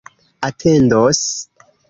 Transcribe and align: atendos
atendos 0.47 1.21